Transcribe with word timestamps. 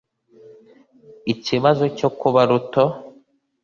ikibazo 1.33 1.83
cyo 1.97 2.09
kuba 2.19 2.41
ruto 2.49 2.83